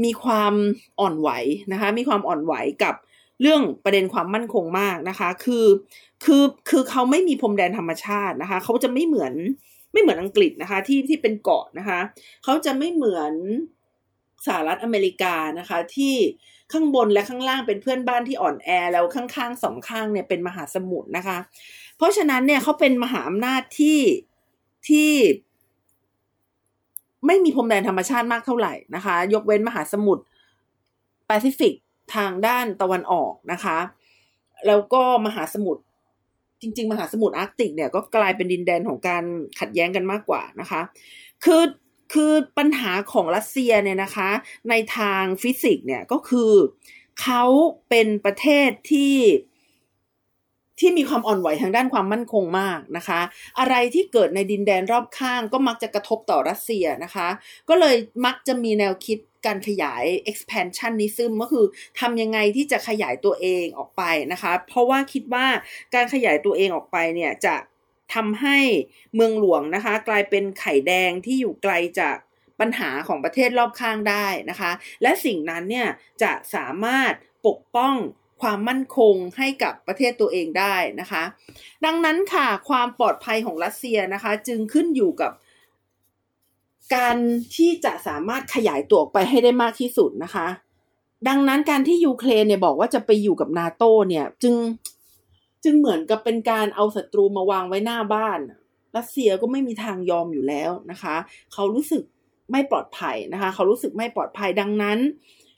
[0.04, 0.54] มีความ
[1.00, 1.30] อ่อนไหว
[1.72, 2.94] นะคะ มีความอ่อนไหวกับ
[3.40, 5.66] เรื่องประเด็นความมั่นคงมากนะคะ คือ
[6.24, 9.32] คือคือเขาไม่มีพรมแดนธรรมชาตินะคะ เขาจะไม่เหมือน
[9.92, 12.00] ไม่เหมือนอังกฤษนะคะ ที่ที่เป็นเกาะนะคะ
[12.44, 13.32] เขาจะไม่เหมือน
[14.46, 16.14] สหรัฐอเมริกานะคะ ที่
[16.72, 21.38] ข้างบนและข้างล่างเป็นเพื่อนบ้านที่อ่อนแอแล้วข้างๆสองข้างเนี่ยเป็นมหาสมุทรนะคะ
[22.00, 24.00] เพราะฉะนั้นเนี่ยเขาเป็นมหาอำนาจที่
[24.88, 25.12] ที่
[27.26, 30.22] ไม่มีพรมแดนธรรมชาติมากเท่าไหร่นะคะ ยกเว้นมหาสมุทร
[31.26, 31.74] แปซิฟิก
[32.14, 33.78] ทางด้านตะวันออกนะคะ
[34.66, 35.82] แล้วก็มหาสมุทร
[36.60, 39.24] จริง ๆ มหาสมุทรอาร์กติกเนี่ยก็กลายเป็นดินแดนของการ
[39.60, 40.80] ขัดแย้งกันมากกว่านะคะ
[41.44, 41.64] คือ
[42.12, 44.30] คือปัญหาของรัสเซียเนี่ยนะคะ
[44.70, 46.52] ในทางฟิสิกส์เนี่ยก็คือ
[47.22, 47.44] เขา
[47.88, 49.14] เป็นประเทศที่
[50.80, 53.20] ที่มีความอ่อนไหวทางด้านความมั่นคงมากนะคะ
[53.58, 57.28] อะไรที่เกิดในดินแดนรอบข้างก็มักจะกระทบต่อรัสเซียนะคะ
[57.68, 61.64] ก็เลยมักจะมีแนวคิดการขยาย expansionism ก็คือ
[62.00, 65.46] ทำยังไงที่จะขยายตัวเองออกไปนะคะ เพราะว่าคิดว่า
[65.94, 67.56] การขยายตัวเองออกไปเนี่ยจะ
[68.14, 68.58] ทำให้
[69.14, 72.16] เมืองหลวงนะคะ กลายเป็นไข่แดงที่อยู่ไกลจาก
[72.60, 74.70] ปัญหาของประเทศรอบข้างได้นะคะ
[75.02, 75.88] และสิ่งนั้นเนี่ย
[76.22, 77.12] จะสามารถ
[77.46, 77.94] ปกป้อง
[78.40, 81.22] ความมั่นคงให้กับประเทศตัวเองได้นะคะ
[81.84, 85.32] ดังนั้นค่ะความปลอดภัยของรัสเซียนะคะ จึงขึ้นอยู่กับ
[86.94, 87.16] การ
[87.56, 90.46] ที่จะสามารถขยายตัวออกไปให้ได้มากที่สุดนะคะ
[91.28, 94.54] ดังนั้นการที่ยูเครนเนี่ยบอกว่าจะไปอยู่กับนาโตเนี่ยจึง
[95.64, 98.38] จึงเหมือนกับเป็นการเอาศัตรูมาวางไว้หน้าบ้าน
[98.96, 101.16] รัสเซียก็ไม่มีทางยอมอยู่แล้วนะคะ
[101.52, 102.02] เขารู้สึก
[102.52, 104.98] ไม่ปลอดภัยนะคะ เขารู้สึกไม่ปลอดภัยดังนั้น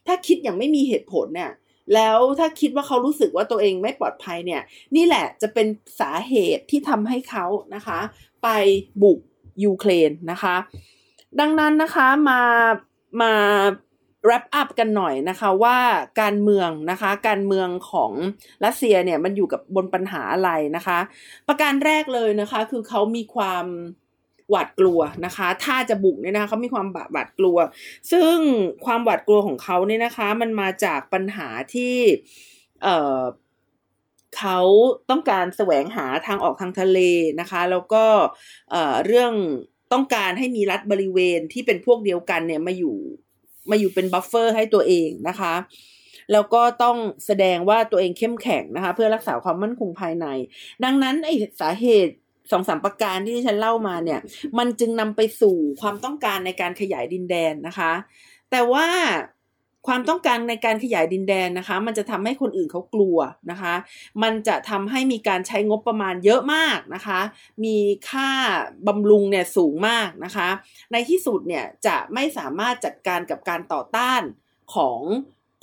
[0.07, 1.51] ถ้าคิดอย่างไม่มีเหตุผลเนี่ย
[1.95, 4.63] แล้วถ้าคิดว่าเขารู้สึกว่าตัวเองไม่ปลอดภัยเนี่ย
[4.97, 5.67] นี่แหละจะเป็น
[6.01, 7.99] สาเหตุที่ทำให้เขานะคะ
[8.43, 8.49] ไป
[9.03, 9.19] บุก
[9.65, 10.57] ยูเครนนะคะ
[11.41, 12.41] ดังนั้นนะคะมา
[13.23, 13.33] มา
[14.27, 15.79] wrap up กันหน่อยนะคะว่า
[16.21, 18.13] การเมืองนะคะ การเมืองของ
[18.65, 20.99] รัสเซียเนี่ยมันอยู่กับบนปัญหาอะไรนะคะ
[21.49, 23.67] ประการแรกเลยนะคะ คือเขามีความ
[24.53, 27.57] หวาดกลัวนะคะ ถ้าจะบุกเนี่ยนะคะเขามีความหวาดกลัว
[28.13, 28.37] ซึ่ง
[28.85, 31.97] ความหวาดกลัวของเขาเนี่ยนะคะ มันมาจากปัญหาที่
[32.83, 33.21] เอ่อ
[34.39, 34.61] เขา
[35.11, 36.99] ต้องการแสวงหาทางออกทางทะเล
[37.41, 38.05] นะคะ แล้วก็
[38.71, 39.33] เอ่อเรื่อง
[39.93, 42.97] ต้องการให้มีรัฐบริเวณที่เป็นพวกเดียวกันเนี่ยมาอยู่
[43.71, 45.55] มาอยู่เป็น buffer ให้ตัวเองนะคะ
[46.33, 50.27] แล้วก็ต้องแสดงว่าตัวเองเข้มแข็งนะคะ เพื่อรักษาความมั่นคงภายใน
[50.85, 52.15] ดังนั้นไอ้สาเหตุ
[52.53, 54.21] สองสามประการที่ฉันเล่ามาเนี่ย
[54.59, 57.93] มันจึงนำไปสู่ความต้องการในการขยายดินแดนนะคะ
[58.51, 58.87] แต่ว่า
[59.89, 63.19] ความต้องการในการขยายดินแดนนะคะ มันจะทำให้คนอื่นเขากลัว
[63.51, 63.75] นะคะ
[64.23, 67.21] มันจะทำให้มีการใช้งบประมาณเยอะมากนะคะ
[67.65, 67.77] มี
[68.11, 68.31] ค่า
[68.87, 70.49] บำรุงเนี่ยสูงมากนะคะ
[70.93, 74.23] ในที่สุดเนี่ยจะไม่สามารถจัดการกับการต่อต้าน
[74.75, 75.01] ของ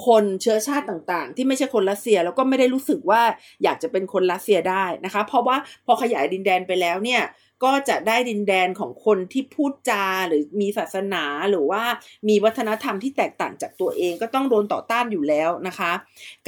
[0.08, 3.22] คนเชื้อชาติต่างๆ ที่ไม่ใช่คนรัสเซียแล้วก็ไม่ได้รู้สึกว่า
[3.64, 7.22] อยากจะเป็นคนรัสเซียได้นะคะ เพราะว่าพอขยายดินแดนไปแล้วเนี่ย
[7.64, 11.84] ก็จะได้ดินแดนของคนที่พูดจาหรือมีศาสนาหรือว่า
[12.30, 15.92] มีวัฒนธรรมที่แตกต่างจากตัวเองก็ต้องโดนต่อต้านอยู่แล้วนะคะ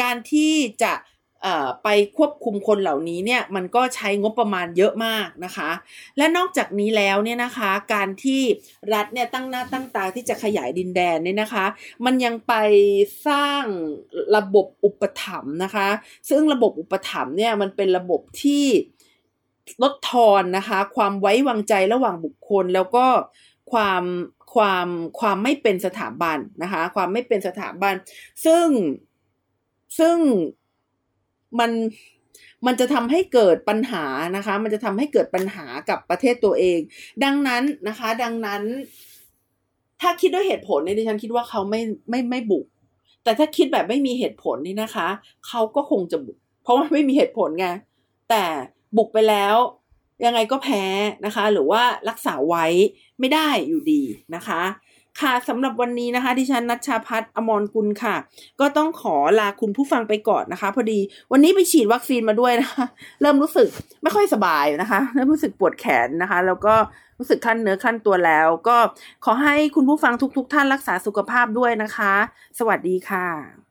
[0.01, 0.93] การที่จะ
[1.84, 5.71] ไปควบคุมคนเหล่านี้เนี่ยมันก็ใช้งบประมาณเยอะมากนะคะ
[6.17, 8.41] และนอกจากนี้แล้วเนี่ยนะคะการที่
[8.93, 11.65] รัฐเนี่ยตั้งหน้าตั้งตาที่จะขยายดินแดนเนี่ยนะคะ
[12.06, 12.54] มันยังไป
[13.27, 13.63] สร้าง
[14.36, 15.88] ระบบอุปถัมภ์นะคะ
[16.30, 18.65] ซึ่งระบบอุปถัมภ์เนี่ยมันเป็นระบบที่
[19.84, 23.06] ลดทอนนะคะ ความไว้วางใจระหว่างบุคคลแล้วก็
[23.71, 24.04] ความ
[24.54, 24.88] ความ
[25.19, 27.93] ความไม่เป็นสถาบันนะคะ ความไม่เป็นสถาบัน
[28.45, 28.67] ซึ่ง
[29.99, 30.17] ซึ่ง
[31.59, 31.71] มัน
[32.65, 36.79] มันจะทำให้เกิดปัญหานะคะ มันจะทำให้เกิดปัญหากับประเทศตัวเอง
[37.23, 38.63] ดังนั้นนะคะ ดังนั้น
[40.01, 42.65] ถ้าคิดด้วยเหตุผลเนี่ยดิฉันคิดว่าเขาไม่ไม่ไม่บุก
[43.23, 45.07] แต่ถ้าคิดแบบไม่มีเหตุผลนี่นะคะ
[45.47, 47.67] เขาก็คงจะบุก เพราะว่าไม่มีเหตุผลไง
[48.29, 48.43] แต่
[48.97, 49.55] บุกไปแล้ว
[50.25, 50.83] ยังไงก็แพ้
[51.25, 52.65] นะคะ หรือว่ารักษาไว้
[53.19, 54.01] ไม่ได้อยู่ดี
[54.35, 54.61] นะคะ
[55.19, 58.15] ค่ะสำหรับวันนี้นะคะ ดิฉันนัชชาพัฒนอมรกุลค่ะ
[58.60, 61.00] ก็ต้องขอลาคุณผู้ฟังไปก่อนนะคะ พอดี
[61.32, 62.86] วันนี้ไปฉีดวัคซีนมาด้วยนะคะ
[63.21, 63.67] เริ่มรู้สึก
[64.04, 66.74] ไม่ค่อยสบายนะคะเริ่มรู้สึกปวดแขนนะคะ แล้วก็
[67.19, 68.78] รู้สึกขั้นเนื้อขั้นตัวแล้ว ก็
[69.26, 72.13] ขอให้คุณผู้ฟังทุก ๆทท่านรักษาสุขภาพด้วยนะคะ
[72.60, 73.70] สวัสดีค่ะ